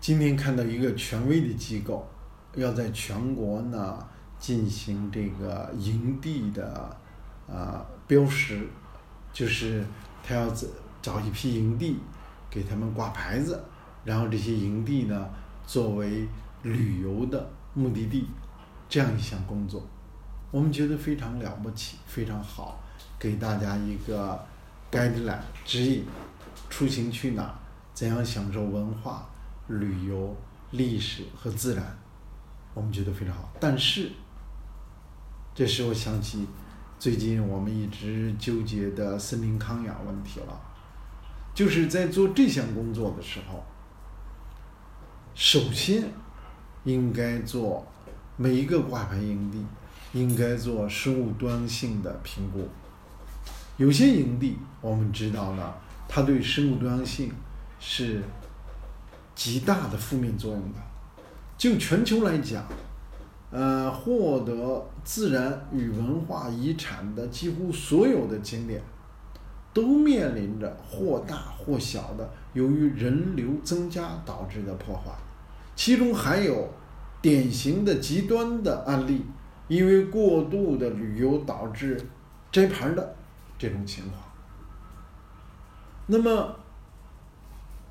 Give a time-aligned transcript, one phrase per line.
[0.00, 2.08] 今天看到一个权威的机构
[2.54, 4.02] 要在全国呢
[4.38, 6.96] 进行这个营地的
[7.46, 8.66] 啊标识，
[9.30, 9.84] 就是
[10.24, 10.66] 他要找
[11.02, 11.98] 找一批营地
[12.48, 13.62] 给他们挂牌子，
[14.02, 15.28] 然后这些营地呢
[15.66, 16.26] 作为
[16.62, 18.26] 旅游的目的地，
[18.88, 19.86] 这样一项工作，
[20.50, 22.80] 我们觉得非常了不起，非常好，
[23.18, 24.42] 给大家一个
[24.90, 26.06] guideline 指引，
[26.70, 27.54] 出行去哪，
[27.92, 29.28] 怎样享受文化。
[29.78, 30.36] 旅游、
[30.72, 31.98] 历史和自然，
[32.74, 33.52] 我们觉得非常好。
[33.60, 34.10] 但是，
[35.54, 36.46] 这使我想起
[36.98, 40.60] 最近我们一直纠结的森林康养问题了。
[41.54, 43.62] 就是在做这项工作的时候，
[45.34, 46.12] 首先
[46.84, 47.86] 应该做
[48.36, 49.64] 每一个挂牌营地
[50.12, 52.68] 应该做生物多样性的评估。
[53.76, 57.32] 有些营地我们知道了，它对生物多样性
[57.78, 58.22] 是。
[59.34, 60.78] 极大的负面作用的。
[61.58, 62.64] 就全球来讲，
[63.50, 68.82] 呃，获得自然与文化遗产的几乎所有的景点，
[69.74, 75.12] 都面临着或大或小的由于人流增加导致的破坏。
[75.76, 76.66] 其中还有
[77.20, 79.26] 典型的极端的案例，
[79.68, 82.00] 因为过度的旅游导致
[82.50, 83.14] 摘牌的
[83.58, 84.22] 这种情况。
[86.06, 86.56] 那么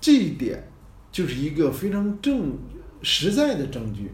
[0.00, 0.66] 这一点。
[1.10, 2.56] 就是一个非常正
[3.02, 4.12] 实在的证据，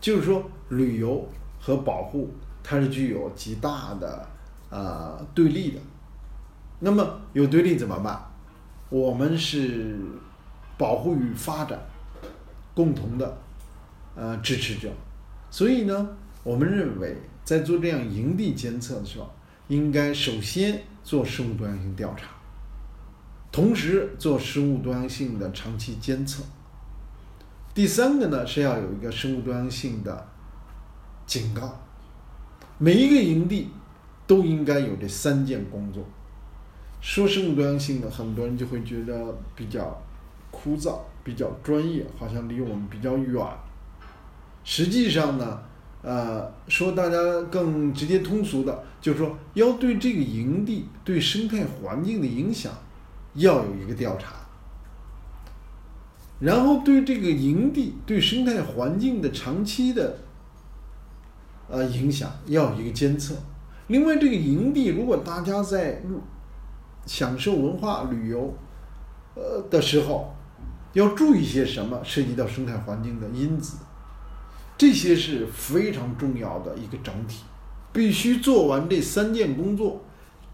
[0.00, 1.26] 就是说旅游
[1.60, 2.30] 和保护
[2.62, 4.28] 它是具有极大的
[4.70, 5.80] 呃对立的。
[6.80, 8.20] 那么有对立怎么办？
[8.90, 9.96] 我们是
[10.76, 11.80] 保护与发展
[12.74, 13.38] 共同的
[14.14, 14.92] 呃支持者，
[15.50, 16.08] 所以呢，
[16.42, 19.32] 我们认为在做这样营地监测的时候，
[19.68, 22.33] 应该首先做生物多样性调查。
[23.54, 26.42] 同时做生物多样性的长期监测。
[27.72, 30.26] 第三个呢是要有一个生物多样性的
[31.24, 31.80] 警告。
[32.78, 33.70] 每一个营地
[34.26, 36.04] 都应该有这三件工作。
[37.00, 40.02] 说生物多样性的，很多人就会觉得比较
[40.50, 43.40] 枯燥、比较专业，好像离我们比较远。
[44.64, 45.62] 实际上呢，
[46.02, 47.16] 呃，说大家
[47.52, 52.72] 更直接通俗的，就是说要对这个营地对生态环境的影响。
[53.34, 54.34] 要有一个调查，
[56.40, 60.18] 然后对这个营地对生态环境的长期的
[61.68, 63.34] 呃影响要有一个监测。
[63.88, 66.02] 另外，这个营地如果大家在
[67.06, 68.54] 享受文化旅游
[69.34, 70.34] 呃的时候，
[70.92, 72.00] 要注意些什么？
[72.04, 73.78] 涉及到生态环境的因子，
[74.78, 77.42] 这些是非常重要的一个整体，
[77.92, 80.02] 必须做完这三件工作。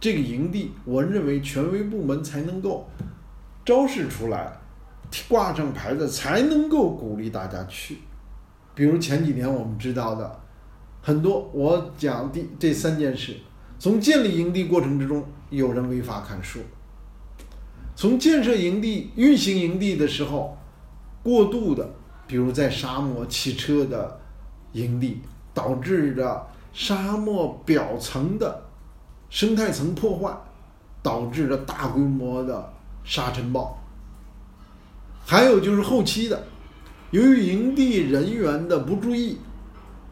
[0.01, 2.89] 这个营地，我认为权威部门才能够
[3.67, 4.51] 昭示出来，
[5.29, 7.99] 挂上牌子，才能够鼓励大家去。
[8.75, 10.41] 比如前几年我们知道的
[11.03, 13.37] 很多，我讲的这三件事：
[13.79, 16.61] 从建立营地过程之中，有人违法砍树；
[17.95, 20.57] 从建设营地、运行营地的时候，
[21.23, 21.87] 过度的，
[22.27, 24.19] 比如在沙漠汽车的
[24.73, 25.21] 营地，
[25.53, 28.70] 导致着沙漠表层的。
[29.31, 30.37] 生态层破坏
[31.03, 32.73] 导致了大规模的
[33.05, 33.79] 沙尘暴，
[35.25, 36.45] 还有就是后期的，
[37.13, 39.39] 由于营地人员的不注意，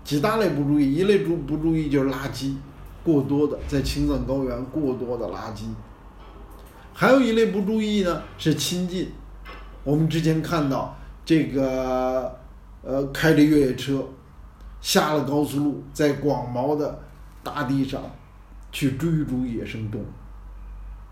[0.04, 2.54] 几大类不注意，一类不不注意就是垃圾
[3.04, 5.64] 过多的在青藏高原过多的垃圾，
[6.94, 9.10] 还有一类不注意呢是亲近，
[9.82, 12.38] 我们之前看到这个
[12.82, 14.06] 呃开着越野车
[14.80, 17.00] 下了高速路，在广袤的
[17.42, 18.00] 大地上。
[18.78, 20.06] 去追逐野生动物，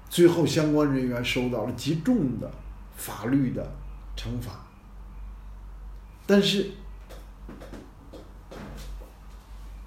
[0.09, 2.49] 最后相关人员受到了极重的
[2.95, 3.73] 法律的
[4.17, 4.65] 惩罚。
[6.29, 6.71] 但是，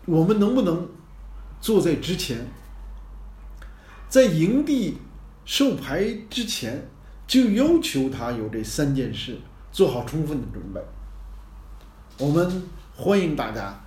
[0.05, 0.89] 我们能不能
[1.61, 2.45] 坐在之前，
[4.09, 4.97] 在营地
[5.45, 6.85] 授牌之前
[7.25, 9.39] 就要求他有这三件事，
[9.71, 10.81] 做好充分的准备？
[12.17, 12.61] 我们
[12.93, 13.81] 欢迎大家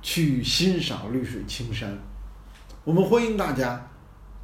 [0.00, 2.07] 去欣赏绿水青山。
[2.88, 3.86] 我们欢迎大家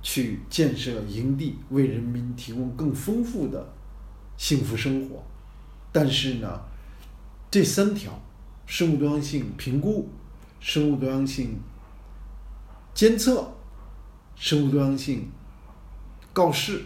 [0.03, 3.67] 去建设营地，为人民提供更丰富的
[4.37, 5.25] 幸福生活。
[5.91, 6.61] 但是呢，
[7.51, 8.13] 这三条：
[8.67, 10.11] 生物多样性评估、
[10.61, 11.59] 生物多样性
[12.93, 13.51] 监测、
[14.37, 15.31] 生物多样性
[16.35, 16.83] 告示，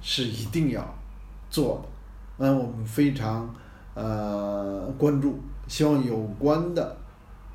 [0.00, 0.94] 是一定要
[1.50, 1.88] 做的。
[2.36, 3.52] 那我们非常
[3.94, 6.96] 呃关注，希望有关的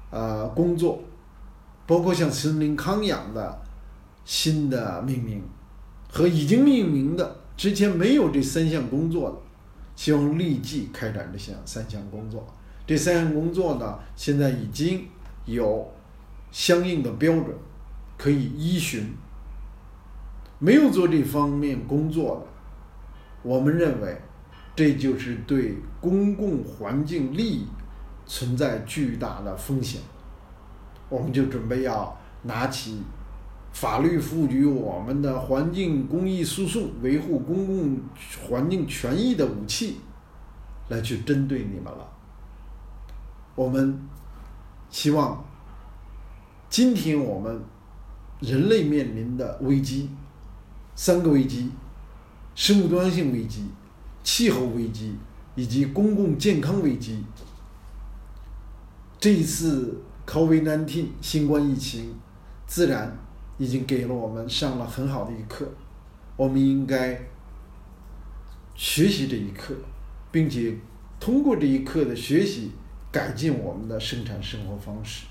[0.10, 1.02] 呃工作。
[1.86, 3.62] 包括像森林康养的
[4.26, 5.44] 新的命名，
[6.10, 9.38] 和已经命名的之前没有这三项工作的，
[9.96, 12.46] 希望立即开展这项三项工作。
[12.88, 15.06] 这三项工作呢，现在已经
[15.46, 15.92] 有
[16.52, 17.48] 相应的标准
[18.18, 19.14] 可以依循。
[20.60, 24.18] 没有做这方面工作的，我们认为
[24.76, 27.68] 这就是对公共环境利益
[28.26, 30.00] 存在巨大的风险。
[31.10, 33.02] 我们就准备要拿起
[33.72, 38.00] 法律赋予我们的环境公益诉讼、维护公共
[38.48, 39.98] 环境权益的武器，
[40.90, 42.10] 来去针对你们了。
[43.56, 44.00] 我们
[44.90, 45.44] 希望
[46.70, 47.62] 今天我们
[48.40, 50.10] 人类面临的危机。
[50.96, 51.72] 三个危机：
[52.54, 53.68] 生物多样性危机、
[54.24, 55.16] 气候危机
[55.56, 57.24] 以及公共健康危机。
[59.20, 62.16] 这一次 COVID-19 新冠疫情，
[62.66, 63.18] 自然
[63.58, 65.68] 已经给了我们上了很好的一课。
[66.36, 67.20] 我们应该
[68.76, 69.76] 学习这一课，
[70.32, 70.76] 并且
[71.20, 72.72] 通过这一课的学习，
[73.12, 75.26] 改进我们的生产生活方式。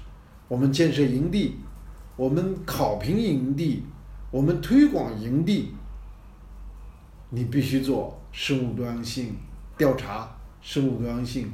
[0.48, 1.56] 我们建设营地，
[2.16, 3.82] 我们考评营地。
[4.30, 5.74] 我们推广营地，
[7.28, 9.36] 你必须做生物多样性
[9.76, 11.52] 调查、生物多样性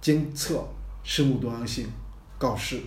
[0.00, 0.66] 监测、
[1.02, 1.86] 生物多样性
[2.38, 2.80] 告示。